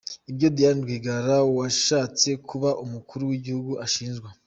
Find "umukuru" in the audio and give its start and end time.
2.83-3.23